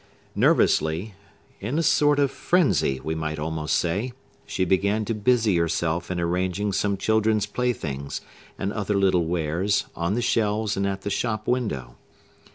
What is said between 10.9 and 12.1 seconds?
the shop window.